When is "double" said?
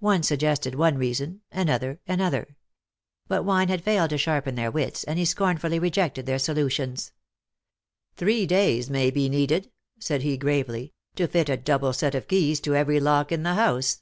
11.58-11.92